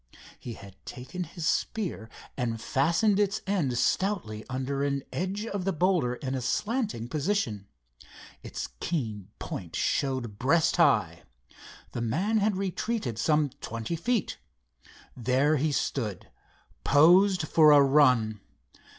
[0.39, 5.71] He had taken his spear and fastened its end stoutly under an edge of the
[5.71, 7.67] boulder in a slanting position.
[8.41, 11.21] Its keen point showed breast high.
[11.91, 14.39] The man had retreated some twenty feet.
[15.15, 16.31] There he stood
[16.83, 18.39] posed for a run.